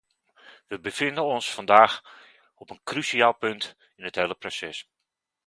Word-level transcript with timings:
Wij 0.67 0.79
bevinden 0.79 1.23
ons 1.25 1.53
vandaag 1.53 2.01
op 2.55 2.69
een 2.69 2.83
cruciaal 2.83 3.33
punt 3.37 3.75
in 3.95 4.03
het 4.03 4.15
hele 4.15 4.35
proces. 4.35 4.89